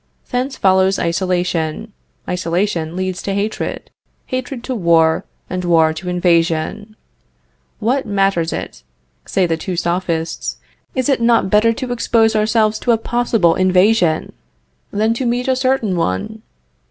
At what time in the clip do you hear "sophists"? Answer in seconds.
9.75-10.55